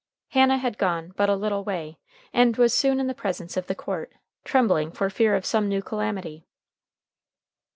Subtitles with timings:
[0.29, 1.99] Hannah had gone but a little way,
[2.33, 4.11] and was soon in the presence of the court,
[4.43, 6.47] trembling for fear of some new calamity.